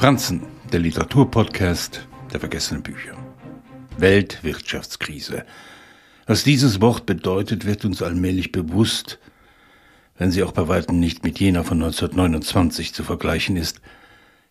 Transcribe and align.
Franzen, 0.00 0.40
der 0.72 0.80
Literaturpodcast 0.80 2.08
der 2.32 2.40
vergessenen 2.40 2.82
Bücher. 2.82 3.18
Weltwirtschaftskrise. 3.98 5.44
Was 6.26 6.42
dieses 6.42 6.80
Wort 6.80 7.04
bedeutet, 7.04 7.66
wird 7.66 7.84
uns 7.84 8.00
allmählich 8.00 8.50
bewusst, 8.50 9.18
wenn 10.16 10.30
sie 10.30 10.42
auch 10.42 10.52
bei 10.52 10.68
weitem 10.68 11.00
nicht 11.00 11.22
mit 11.22 11.38
jener 11.38 11.64
von 11.64 11.82
1929 11.82 12.94
zu 12.94 13.04
vergleichen 13.04 13.58
ist, 13.58 13.82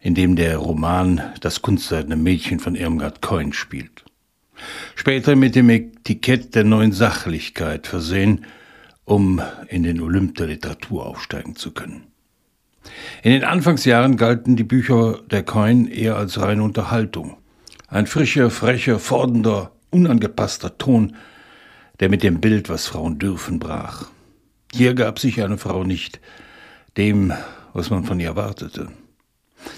in 0.00 0.14
dem 0.14 0.36
der 0.36 0.58
Roman 0.58 1.22
Das 1.40 1.62
kunstseidene 1.62 2.16
Mädchen 2.16 2.60
von 2.60 2.74
Irmgard 2.74 3.22
Coin 3.22 3.54
spielt. 3.54 4.04
Später 4.96 5.34
mit 5.34 5.54
dem 5.54 5.70
Etikett 5.70 6.54
der 6.56 6.64
neuen 6.64 6.92
Sachlichkeit 6.92 7.86
versehen, 7.86 8.44
um 9.06 9.40
in 9.68 9.82
den 9.82 10.02
Olymp 10.02 10.34
der 10.34 10.48
Literatur 10.48 11.06
aufsteigen 11.06 11.56
zu 11.56 11.70
können. 11.70 12.04
In 13.22 13.32
den 13.32 13.44
Anfangsjahren 13.44 14.16
galten 14.16 14.56
die 14.56 14.64
Bücher 14.64 15.20
der 15.30 15.42
Coin 15.42 15.86
eher 15.86 16.16
als 16.16 16.40
reine 16.40 16.62
Unterhaltung. 16.62 17.36
Ein 17.88 18.06
frischer, 18.06 18.50
frecher, 18.50 18.98
fordernder, 18.98 19.72
unangepasster 19.90 20.78
Ton, 20.78 21.16
der 22.00 22.08
mit 22.08 22.22
dem 22.22 22.40
Bild, 22.40 22.68
was 22.68 22.86
Frauen 22.86 23.18
dürfen, 23.18 23.58
brach. 23.58 24.08
Hier 24.72 24.94
gab 24.94 25.18
sich 25.18 25.42
eine 25.42 25.58
Frau 25.58 25.84
nicht 25.84 26.20
dem, 26.96 27.32
was 27.72 27.90
man 27.90 28.04
von 28.04 28.20
ihr 28.20 28.28
erwartete. 28.28 28.88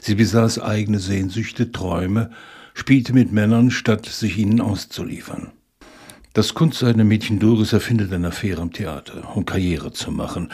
Sie 0.00 0.14
besaß 0.14 0.60
eigene 0.60 0.98
Sehnsüchte, 0.98 1.72
Träume, 1.72 2.30
spielte 2.74 3.12
mit 3.12 3.32
Männern, 3.32 3.70
statt 3.70 4.06
sich 4.06 4.38
ihnen 4.38 4.60
auszuliefern. 4.60 5.52
Das 6.32 6.54
kunstseidene 6.54 7.04
Mädchen 7.04 7.38
Doris 7.38 7.72
erfindet 7.72 8.12
eine 8.12 8.28
Affäre 8.28 8.62
im 8.62 8.72
Theater, 8.72 9.36
um 9.36 9.44
Karriere 9.44 9.92
zu 9.92 10.12
machen, 10.12 10.52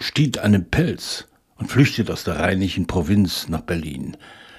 stiehlt 0.00 0.38
einen 0.38 0.68
Pelz 0.68 1.28
und 1.62 1.68
flüchtet 1.68 2.10
aus 2.10 2.24
der 2.24 2.40
rheinischen 2.40 2.88
Provinz 2.88 3.48
nach 3.48 3.60
Berlin. 3.60 4.16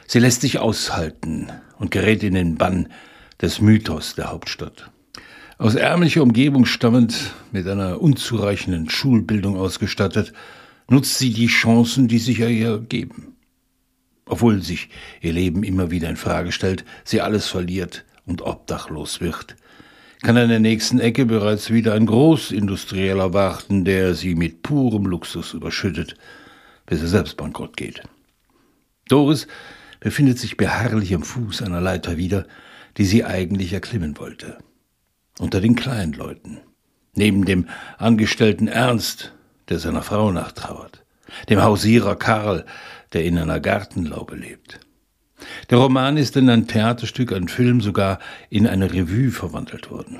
Sie 0.08 0.20
lässt 0.20 0.40
sich 0.40 0.60
aushalten 0.60 1.52
und 1.78 1.92
gerät 1.92 2.24
in 2.24 2.34
den 2.34 2.56
Bann 2.56 2.88
des 3.42 3.60
Mythos 3.60 4.16
der 4.16 4.32
Hauptstadt. 4.32 4.90
Aus 5.58 5.76
ärmlicher 5.76 6.24
Umgebung 6.24 6.66
stammend, 6.66 7.34
mit 7.52 7.68
einer 7.68 8.02
unzureichenden 8.02 8.90
Schulbildung 8.90 9.58
ausgestattet, 9.58 10.32
nutzt 10.90 11.20
sie 11.20 11.34
die 11.34 11.48
Chancen, 11.48 12.08
die 12.08 12.20
sich 12.20 12.40
ihr 12.40 12.80
geben. 12.80 13.36
Obwohl 14.26 14.62
sich 14.62 14.88
ihr 15.20 15.34
Leben 15.34 15.64
immer 15.64 15.92
wieder 15.92 16.10
in 16.10 16.16
Frage 16.16 16.54
stellt, 16.54 16.86
sie 17.04 17.20
alles 17.20 17.50
verliert 17.50 18.06
und 18.26 18.44
obdachlos 18.44 19.20
wird, 19.20 19.58
kann 20.22 20.38
an 20.38 20.48
der 20.48 20.62
nächsten 20.62 21.02
Ecke 21.02 21.26
bereits 21.26 21.70
wieder 21.70 21.96
ein 21.96 22.06
Großindustrieller 22.06 23.34
warten, 23.34 23.84
der 23.84 24.14
sie 24.14 24.36
mit 24.36 24.62
purem 24.62 25.06
Luxus 25.06 25.54
überschüttet, 25.54 26.16
bis 26.86 27.02
er 27.02 27.08
selbst 27.08 27.38
bankrott 27.38 27.78
geht. 27.78 28.04
Doris 29.08 29.48
befindet 30.00 30.40
sich 30.40 30.58
beharrlich 30.58 31.14
am 31.14 31.24
Fuß 31.24 31.62
einer 31.62 31.82
Leiter 31.82 32.18
wieder, 32.18 32.46
die 32.98 33.06
sie 33.06 33.24
eigentlich 33.24 33.74
erklimmen 33.74 34.18
wollte. 34.18 34.58
Unter 35.40 35.62
den 35.62 35.76
kleinen 35.76 36.14
Leuten. 36.14 36.60
Neben 37.16 37.46
dem 37.46 37.68
Angestellten 37.98 38.68
Ernst, 38.68 39.34
der 39.70 39.80
seiner 39.80 40.04
Frau 40.04 40.32
nachtrauert. 40.32 41.04
Dem 41.50 41.62
Hausierer 41.62 42.16
Karl, 42.16 42.66
der 43.14 43.24
in 43.26 43.38
einer 43.38 43.60
Gartenlaube 43.60 44.36
lebt. 44.36 44.80
Der 45.70 45.78
Roman 45.78 46.18
ist 46.18 46.38
in 46.38 46.50
ein 46.50 46.68
Theaterstück, 46.68 47.34
ein 47.34 47.48
Film, 47.48 47.82
sogar 47.82 48.20
in 48.50 48.68
eine 48.68 48.94
Revue 48.94 49.32
verwandelt 49.32 49.90
worden. 49.90 50.20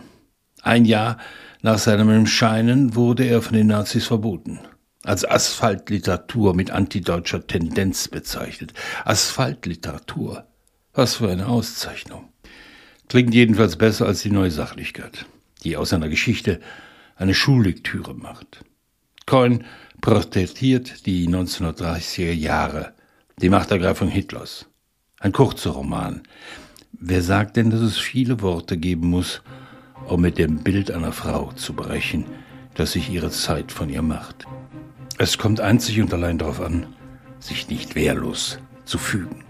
Ein 0.62 0.86
Jahr 0.86 1.18
nach 1.62 1.78
seinem 1.78 2.10
Erscheinen 2.10 2.96
wurde 2.96 3.26
er 3.26 3.42
von 3.42 3.54
den 3.54 3.68
Nazis 3.68 4.08
verboten 4.08 4.60
als 5.04 5.26
Asphaltliteratur 5.26 6.56
mit 6.56 6.72
antideutscher 6.72 7.46
Tendenz 7.46 8.08
bezeichnet. 8.08 8.74
Asphaltliteratur. 9.06 10.46
Was 10.94 11.16
für 11.16 11.30
eine 11.30 11.48
Auszeichnung. 11.48 12.30
Klingt 13.10 13.34
jedenfalls 13.34 13.76
besser 13.76 14.06
als 14.06 14.22
die 14.22 14.32
neue 14.32 14.52
Sachlichkeit, 14.52 15.26
die 15.64 15.76
aus 15.76 15.92
einer 15.94 16.10
Geschichte 16.10 16.60
eine 17.16 17.34
Schullektüre 17.34 18.14
macht. 18.14 18.64
Coyne 19.26 19.60
porträtiert 20.02 21.06
die 21.06 21.28
1930er 21.28 22.32
Jahre, 22.32 22.94
die 23.42 23.50
Machtergreifung 23.50 24.08
Hitlers. 24.08 24.68
Ein 25.20 25.32
kurzer 25.32 25.72
Roman. 25.72 26.24
Wer 26.92 27.22
sagt 27.22 27.58
denn, 27.58 27.70
dass 27.70 27.82
es 27.82 27.98
viele 27.98 28.42
Worte 28.42 28.78
geben 28.78 29.10
muss, 29.10 29.42
um 30.08 30.22
mit 30.22 30.38
dem 30.38 30.64
Bild 30.64 30.92
einer 30.92 31.12
Frau 31.12 31.52
zu 31.54 31.74
brechen, 31.74 32.26
das 32.76 32.94
sich 32.94 33.10
ihre 33.10 33.32
Zeit 33.32 33.72
von 33.72 33.90
ihr 33.90 34.02
macht? 34.02 34.46
Es 35.24 35.38
kommt 35.38 35.62
einzig 35.62 36.02
und 36.02 36.14
allein 36.14 36.38
darauf 36.38 36.60
an, 36.60 36.86
sich 37.40 37.70
nicht 37.70 37.96
wehrlos 37.96 38.60
zu 38.84 38.98
fügen. 38.98 39.46